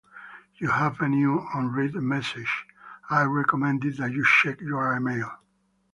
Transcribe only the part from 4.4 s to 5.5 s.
your email.